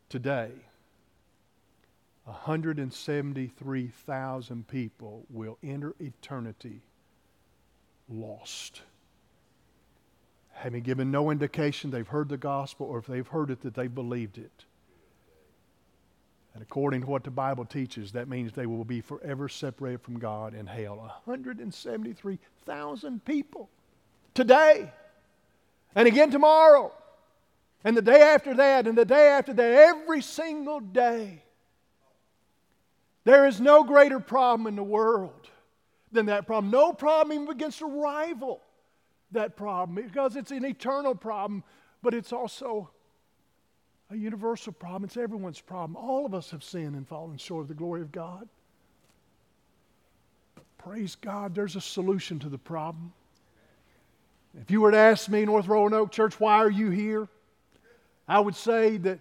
[0.10, 0.52] Today,
[2.26, 6.82] 173,000 people will enter eternity
[8.10, 8.82] lost.
[10.54, 13.88] Having given no indication they've heard the gospel or if they've heard it that they
[13.88, 14.66] believed it.
[16.54, 20.20] And according to what the Bible teaches, that means they will be forever separated from
[20.20, 20.98] God in hell.
[21.26, 23.70] 173,000 people
[24.34, 24.92] today,
[25.96, 26.92] and again tomorrow,
[27.84, 31.44] and the day after that, and the day after that, every single day.
[33.24, 35.50] There is no greater problem in the world
[36.12, 36.72] than that problem.
[36.72, 38.62] No problem even against a rival,
[39.32, 41.64] that problem, because it's an eternal problem,
[42.02, 42.90] but it's also
[44.10, 45.06] a universal problem.
[45.06, 45.96] It's everyone's problem.
[45.96, 48.48] All of us have sinned and fallen short of the glory of God.
[50.78, 53.14] Praise God, there's a solution to the problem.
[54.60, 57.30] If you were to ask me, North Roanoke Church, why are you here?
[58.28, 59.20] I would say that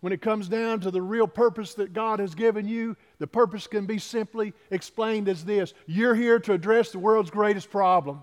[0.00, 3.66] when it comes down to the real purpose that God has given you, the purpose
[3.66, 8.20] can be simply explained as this You're here to address the world's greatest problem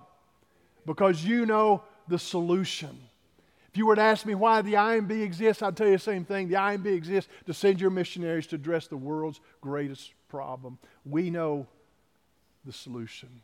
[0.86, 2.98] because you know the solution.
[3.69, 6.24] If you were to ask me why the IMB exists, I'd tell you the same
[6.24, 6.48] thing.
[6.48, 10.78] The IMB exists to send your missionaries to address the world's greatest problem.
[11.06, 11.67] We know
[12.63, 13.41] the solution.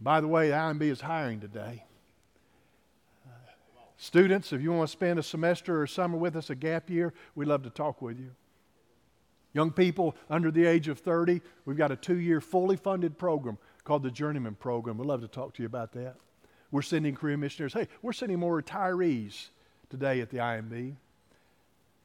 [0.00, 1.84] By the way, the IMB is hiring today.
[3.26, 3.30] Uh,
[3.96, 7.14] students, if you want to spend a semester or summer with us, a gap year,
[7.34, 8.32] we'd love to talk with you.
[9.52, 13.56] Young people under the age of 30, we've got a two year fully funded program
[13.86, 14.98] called the Journeyman Program.
[14.98, 16.16] We'd love to talk to you about that.
[16.72, 17.72] We're sending career missionaries.
[17.72, 19.48] Hey, we're sending more retirees
[19.88, 20.96] today at the IMB.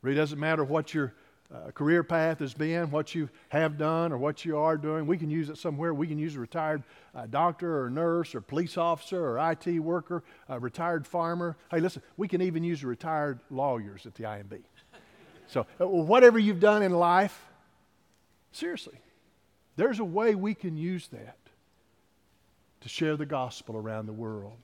[0.04, 1.14] Really doesn't matter what your
[1.54, 5.08] uh, career path has been, what you have done, or what you are doing.
[5.08, 5.92] We can use it somewhere.
[5.92, 6.84] We can use a retired
[7.16, 11.58] uh, doctor or nurse or police officer or IT worker, a retired farmer.
[11.72, 14.62] Hey, listen, we can even use retired lawyers at the IMB.
[15.48, 17.44] So, uh, whatever you've done in life,
[18.52, 19.00] seriously,
[19.76, 21.36] there's a way we can use that
[22.82, 24.58] to share the gospel around the world.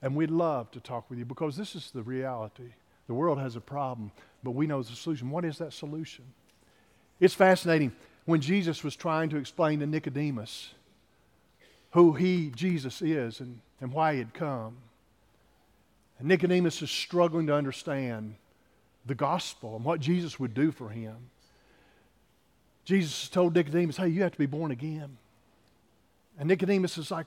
[0.00, 2.72] And we'd love to talk with you because this is the reality.
[3.06, 4.10] The world has a problem,
[4.42, 5.30] but we know the solution.
[5.30, 6.24] What is that solution?
[7.20, 7.92] It's fascinating.
[8.24, 10.74] When Jesus was trying to explain to Nicodemus
[11.92, 14.76] who he, Jesus, is and, and why he had come,
[16.18, 18.36] and Nicodemus is struggling to understand
[19.04, 21.16] the gospel and what Jesus would do for him.
[22.84, 25.18] Jesus told Nicodemus, hey, you have to be born again.
[26.38, 27.26] And Nicodemus is like,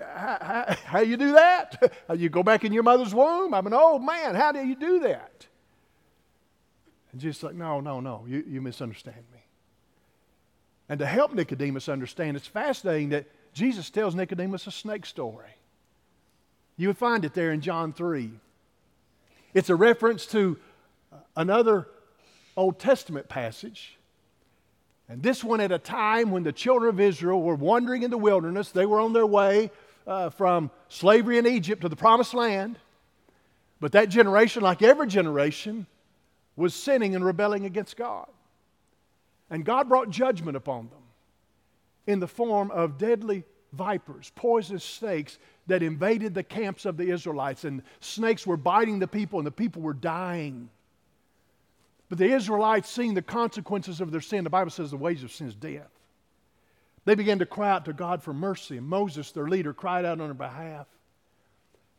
[0.00, 1.92] how, how you do that?
[2.16, 3.52] you go back in your mother's womb?
[3.52, 4.34] I'm an old man.
[4.34, 5.46] How do you do that?
[7.12, 8.24] And Jesus like, no, no, no.
[8.28, 9.40] You, you misunderstand me.
[10.88, 15.50] And to help Nicodemus understand, it's fascinating that Jesus tells Nicodemus a snake story.
[16.76, 18.30] You would find it there in John 3.
[19.54, 20.58] It's a reference to
[21.34, 21.88] another
[22.56, 23.95] Old Testament passage
[25.08, 28.18] and this one at a time when the children of Israel were wandering in the
[28.18, 28.70] wilderness.
[28.72, 29.70] They were on their way
[30.06, 32.78] uh, from slavery in Egypt to the promised land.
[33.80, 35.86] But that generation, like every generation,
[36.56, 38.26] was sinning and rebelling against God.
[39.50, 41.02] And God brought judgment upon them
[42.06, 47.64] in the form of deadly vipers, poisonous snakes that invaded the camps of the Israelites.
[47.64, 50.68] And snakes were biting the people, and the people were dying.
[52.08, 55.32] But the Israelites, seeing the consequences of their sin, the Bible says the wages of
[55.32, 55.90] sin is death.
[57.04, 60.20] They began to cry out to God for mercy, and Moses, their leader, cried out
[60.20, 60.86] on their behalf.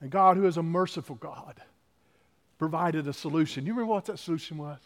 [0.01, 1.61] And God, who is a merciful God,
[2.59, 3.63] provided a solution.
[3.63, 4.79] Do you remember what that solution was?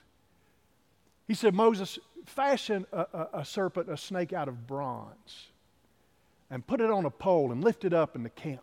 [1.27, 5.47] He said, Moses, fashion a, a, a serpent, a snake out of bronze,
[6.49, 8.61] and put it on a pole and lift it up in the camp.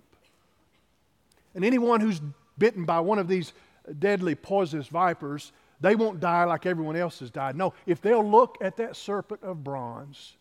[1.54, 2.20] And anyone who's
[2.58, 3.52] bitten by one of these
[3.98, 7.56] deadly poisonous vipers they won't die like everyone else has died.
[7.56, 10.36] No, if they'll look at that serpent of bronze,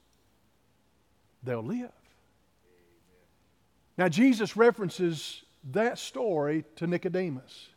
[1.43, 1.91] they'll live.
[3.97, 7.69] Now, Jesus references that story to Nicodemus.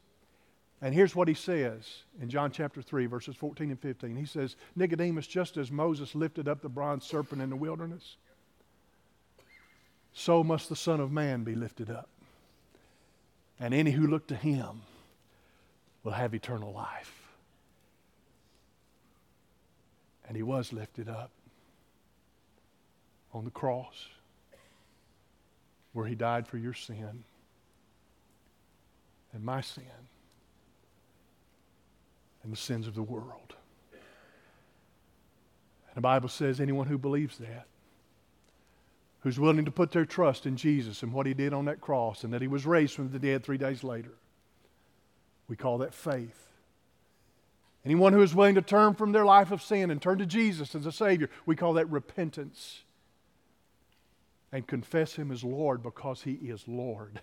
[0.83, 4.17] And here's what he says in John chapter 3, verses 14 and 15.
[4.17, 8.17] He says, Nicodemus, just as Moses lifted up the bronze serpent in the wilderness,
[10.13, 12.09] so must the Son of Man be lifted up.
[13.59, 14.83] And any who look to him
[16.03, 17.20] will have eternal life.
[20.31, 21.33] And he was lifted up
[23.35, 24.07] on the cross
[25.93, 27.25] where he died for your sin
[29.33, 29.83] and my sin
[32.45, 33.57] and the sins of the world.
[33.91, 37.67] And the Bible says anyone who believes that,
[39.23, 42.23] who's willing to put their trust in Jesus and what he did on that cross
[42.23, 44.13] and that he was raised from the dead three days later,
[45.49, 46.50] we call that faith.
[47.85, 50.75] Anyone who is willing to turn from their life of sin and turn to Jesus
[50.75, 52.83] as a Savior, we call that repentance.
[54.53, 57.21] And confess Him as Lord because He is Lord.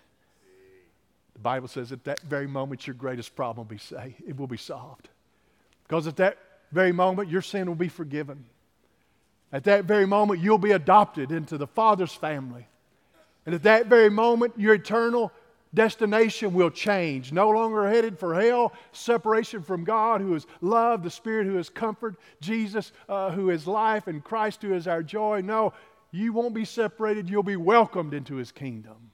[1.34, 4.22] The Bible says at that very moment your greatest problem will be saved.
[4.26, 5.08] It will be solved.
[5.86, 6.38] Because at that
[6.72, 8.44] very moment your sin will be forgiven.
[9.52, 12.66] At that very moment you'll be adopted into the Father's family.
[13.46, 15.32] And at that very moment your eternal
[15.74, 17.32] destination will change.
[17.32, 21.68] No longer headed for hell, separation from God, who is love, the Spirit, who is
[21.68, 25.40] comfort, Jesus, uh, who is life, and Christ, who is our joy.
[25.42, 25.72] No,
[26.10, 27.28] you won't be separated.
[27.28, 29.10] You'll be welcomed into His kingdom.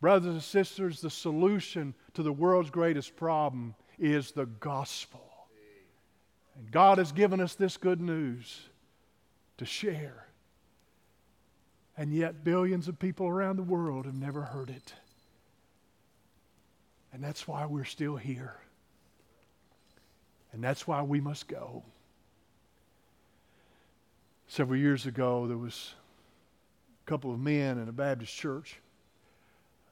[0.00, 5.20] Brothers and sisters, the solution to the world's greatest problem is the gospel.
[6.56, 8.68] And God has given us this good news
[9.58, 10.23] to share.
[11.96, 14.94] And yet, billions of people around the world have never heard it.
[17.12, 18.56] And that's why we're still here.
[20.52, 21.84] And that's why we must go.
[24.48, 25.94] Several years ago, there was
[27.04, 28.76] a couple of men in a Baptist church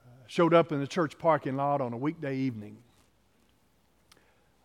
[0.04, 2.76] uh, showed up in the church parking lot on a weekday evening.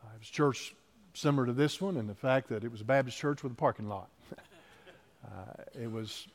[0.03, 0.75] Uh, it was church
[1.13, 3.55] similar to this one in the fact that it was a Baptist church with a
[3.55, 4.09] parking lot.
[5.25, 6.27] uh, it was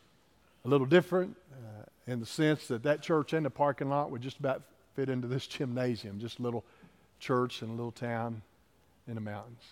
[0.64, 4.22] a little different uh, in the sense that that church and the parking lot would
[4.22, 4.62] just about
[4.94, 6.64] fit into this gymnasium, just a little
[7.18, 8.42] church in a little town
[9.06, 9.62] in the mountains.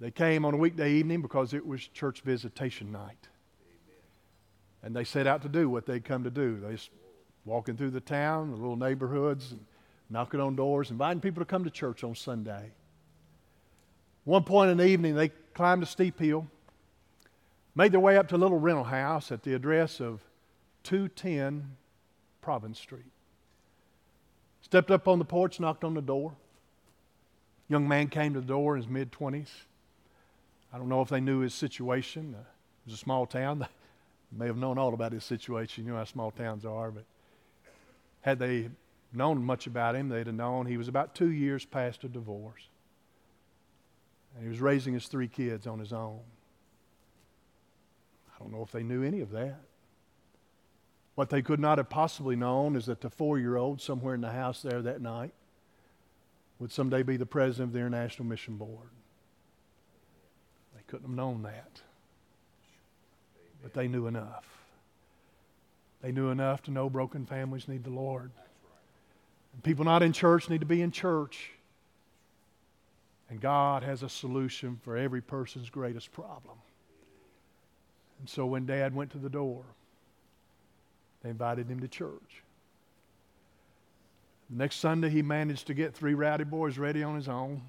[0.00, 3.28] They came on a weekday evening because it was church visitation night.
[4.82, 6.58] And they set out to do what they'd come to do.
[6.58, 6.88] They just
[7.44, 9.60] walking through the town, the little neighborhoods, and
[10.08, 12.70] knocking on doors, inviting people to come to church on Sunday.
[14.24, 16.46] One point in the evening, they climbed a steep hill,
[17.74, 20.22] made their way up to a little rental house at the address of
[20.84, 21.76] 210
[22.40, 23.12] Province Street.
[24.62, 26.34] Stepped up on the porch, knocked on the door.
[27.68, 29.48] Young man came to the door in his mid 20s.
[30.72, 32.34] I don't know if they knew his situation.
[32.36, 32.46] Uh, it
[32.86, 33.66] was a small town.
[34.32, 35.84] They may have known all about his situation.
[35.84, 37.02] You know how small towns are, but
[38.20, 38.70] had they
[39.12, 42.68] known much about him, they'd have known he was about two years past a divorce.
[44.34, 46.20] And he was raising his three kids on his own.
[48.40, 49.60] I don't know if they knew any of that.
[51.14, 54.22] What they could not have possibly known is that the four year old somewhere in
[54.22, 55.34] the house there that night
[56.58, 58.88] would someday be the president of the International Mission Board.
[60.74, 61.80] They couldn't have known that.
[63.62, 64.46] But they knew enough.
[66.00, 68.30] They knew enough to know broken families need the Lord.
[69.52, 71.50] And people not in church need to be in church.
[73.28, 76.56] And God has a solution for every person's greatest problem.
[78.20, 79.64] And so when Dad went to the door,
[81.22, 82.42] they invited him to church.
[84.48, 87.62] Next Sunday, he managed to get three rowdy boys ready on his own,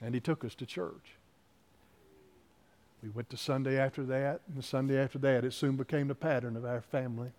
[0.00, 1.16] and he took us to church.
[3.02, 6.14] We went to Sunday after that, and the Sunday after that, it soon became the
[6.14, 7.30] pattern of our family.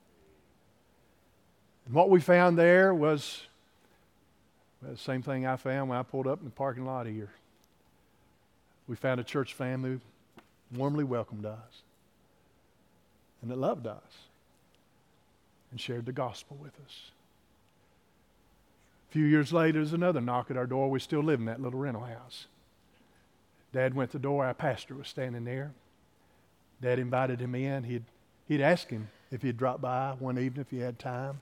[1.85, 3.41] And what we found there was
[4.81, 7.31] well, the same thing I found when I pulled up in the parking lot here.
[8.87, 9.99] We found a church family
[10.75, 11.83] warmly welcomed us
[13.41, 14.27] and that loved us
[15.71, 17.11] and shared the gospel with us.
[19.09, 20.89] A few years later, there's another knock at our door.
[20.89, 22.47] We still live in that little rental house.
[23.73, 24.45] Dad went to the door.
[24.45, 25.71] Our pastor was standing there.
[26.81, 27.83] Dad invited him in.
[27.83, 28.03] He'd,
[28.47, 31.41] he'd asked him if he'd drop by one evening if he had time.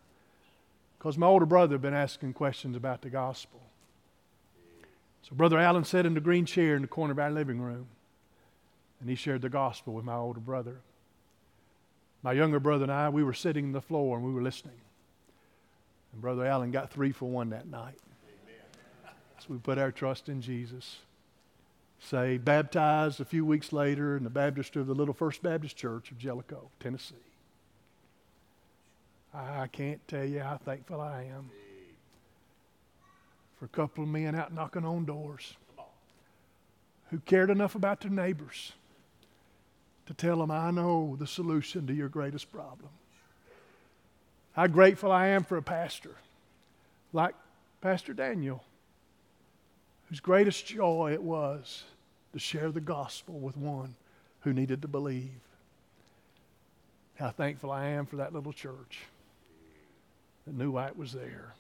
[0.98, 3.60] Because my older brother had been asking questions about the gospel.
[5.24, 7.88] So Brother Allen sat in the green chair in the corner of our living room,
[9.02, 10.78] and he shared the gospel with my older brother.
[12.24, 14.80] My younger brother and I, we were sitting on the floor and we were listening.
[16.14, 17.96] And Brother Allen got three for one that night.
[18.24, 19.16] Amen.
[19.40, 21.00] So we put our trust in Jesus.
[22.00, 26.12] Say, baptized a few weeks later in the baptistry of the Little First Baptist Church
[26.12, 27.16] of Jellico, Tennessee.
[29.34, 31.50] I can't tell you how thankful I am
[33.58, 35.56] for a couple of men out knocking on doors
[37.10, 38.74] who cared enough about their neighbors
[40.12, 42.90] to tell them, I know the solution to your greatest problem.
[44.52, 46.16] How grateful I am for a pastor
[47.14, 47.34] like
[47.80, 48.62] Pastor Daniel,
[50.10, 51.86] whose greatest joy it was
[52.34, 53.96] to share the gospel with one
[54.42, 55.30] who needed to believe.
[57.16, 59.00] How thankful I am for that little church
[60.46, 61.54] that knew I was there.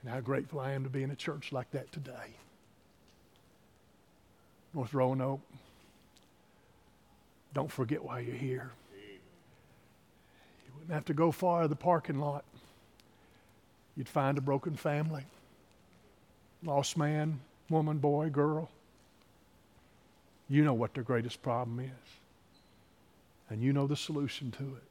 [0.00, 2.36] And how grateful I am to be in a church like that today.
[4.72, 5.40] North Roanoke,
[7.54, 8.72] don't forget why you're here.
[10.66, 12.44] You wouldn't have to go far to the parking lot.
[13.96, 15.24] You'd find a broken family,
[16.64, 17.38] lost man,
[17.70, 18.68] woman, boy, girl.
[20.48, 22.10] You know what their greatest problem is,
[23.48, 24.82] and you know the solution to it.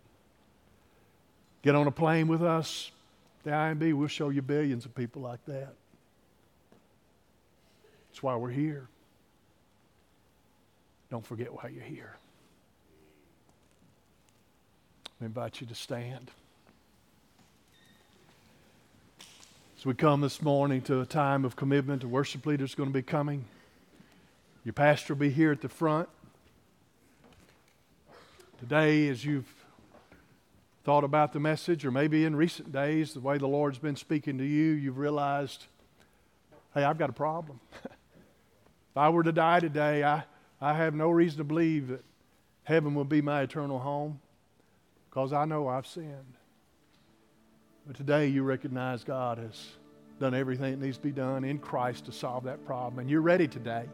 [1.62, 2.92] Get on a plane with us,
[3.44, 5.74] the IMB, we'll show you billions of people like that.
[8.10, 8.88] That's why we're here.
[11.12, 12.16] Don't forget why you're here.
[15.24, 16.32] I invite you to stand.
[19.78, 22.90] As we come this morning to a time of commitment, the worship leader is going
[22.90, 23.46] to be coming.
[24.66, 26.10] Your pastor will be here at the front.
[28.60, 29.48] Today, as you've
[30.84, 34.38] thought about the message, or maybe in recent days, the way the Lord's been speaking
[34.40, 35.68] to you, you've realized,
[36.74, 37.62] hey, I've got a problem.
[37.86, 40.26] if I were to die today, I,
[40.60, 42.04] I have no reason to believe that
[42.64, 44.20] heaven will be my eternal home
[45.14, 46.38] because I know I've sinned.
[47.86, 49.74] But today you recognize God has
[50.20, 52.98] done everything that needs to be done in Christ to solve that problem.
[52.98, 53.86] And you're ready today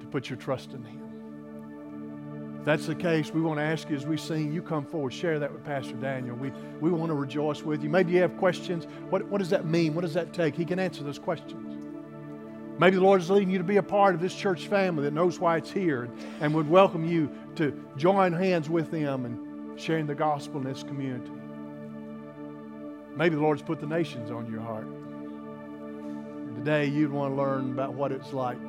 [0.00, 2.58] to put your trust in Him.
[2.58, 5.12] If that's the case, we want to ask you as we sing, you come forward,
[5.12, 6.34] share that with Pastor Daniel.
[6.34, 6.50] We,
[6.80, 7.88] we want to rejoice with you.
[7.88, 8.84] Maybe you have questions.
[9.10, 9.94] What, what does that mean?
[9.94, 10.56] What does that take?
[10.56, 11.84] He can answer those questions.
[12.80, 15.12] Maybe the Lord is leading you to be a part of this church family that
[15.12, 16.10] knows why it's here
[16.40, 19.47] and would welcome you to join hands with them and
[19.78, 21.30] sharing the gospel in this community.
[23.16, 24.86] Maybe the Lord's put the nations on your heart.
[24.86, 28.60] And today you'd want to learn about what it's like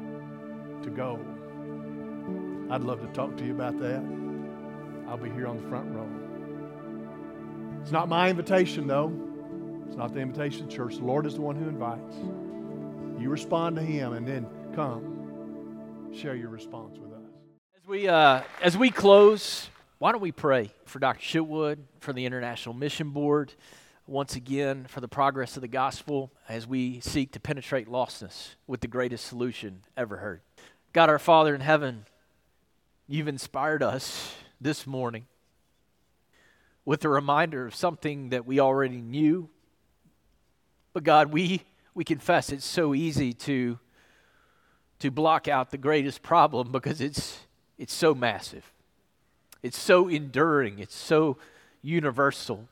[0.83, 1.19] to go.
[2.71, 4.03] I'd love to talk to you about that.
[5.07, 6.07] I'll be here on the front row.
[7.81, 9.11] It's not my invitation, though.
[9.87, 10.97] It's not the invitation of the church.
[10.97, 12.15] The Lord is the one who invites.
[13.19, 17.23] You respond to Him and then come share your response with us.
[17.75, 19.69] As we, uh, as we close,
[19.99, 21.19] why don't we pray for Dr.
[21.19, 23.53] Chitwood, for the International Mission Board,
[24.07, 28.79] once again for the progress of the gospel as we seek to penetrate lostness with
[28.79, 30.39] the greatest solution ever heard.
[30.93, 32.05] God, our Father in heaven,
[33.09, 35.25] you've inspired us this morning
[36.85, 39.49] with a reminder of something that we already knew.
[40.93, 43.77] But God, we, we confess it's so easy to,
[44.99, 47.39] to block out the greatest problem because it's,
[47.77, 48.71] it's so massive.
[49.61, 50.79] It's so enduring.
[50.79, 51.37] It's so
[51.81, 52.67] universal.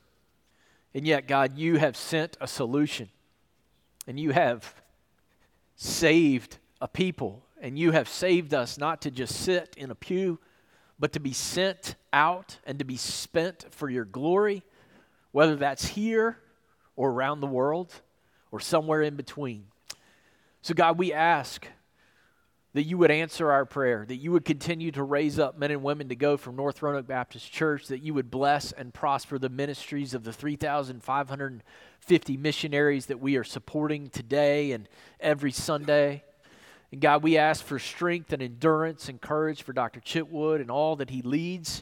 [0.93, 3.09] And yet, God, you have sent a solution.
[4.07, 4.73] And you have
[5.75, 7.43] saved a people.
[7.61, 10.39] And you have saved us not to just sit in a pew,
[10.99, 14.63] but to be sent out and to be spent for your glory,
[15.31, 16.37] whether that's here
[16.95, 17.93] or around the world
[18.51, 19.65] or somewhere in between.
[20.61, 21.67] So, God, we ask
[22.77, 25.81] that you would answer our prayer, that you would continue to raise up men and
[25.81, 29.49] women to go from North Roanoke Baptist Church, that you would bless and prosper the
[29.49, 34.87] ministries of the 3,550 missionaries that we are supporting today and
[35.19, 36.23] every Sunday.
[36.91, 39.99] And God, we ask for strength and endurance and courage for Dr.
[39.99, 41.81] Chitwood and all that he leads.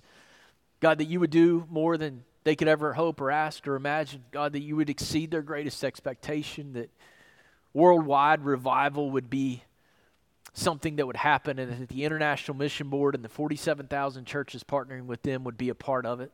[0.80, 4.24] God, that you would do more than they could ever hope or ask or imagine.
[4.32, 6.90] God, that you would exceed their greatest expectation, that
[7.74, 9.62] worldwide revival would be
[10.56, 15.06] something that would happen and that the International Mission Board and the 47,000 churches partnering
[15.06, 16.32] with them would be a part of it.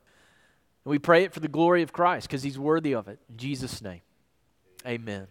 [0.85, 3.19] And we pray it for the glory of Christ because he's worthy of it.
[3.29, 4.01] In Jesus' name,
[4.85, 5.27] amen.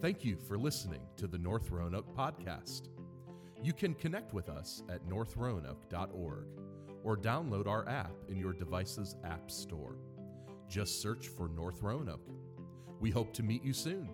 [0.00, 2.88] Thank you for listening to the North Roanoke podcast.
[3.62, 6.46] You can connect with us at northroanoke.org
[7.04, 9.96] or download our app in your device's app store.
[10.68, 12.28] Just search for North Roanoke.
[13.00, 14.08] We hope to meet you soon.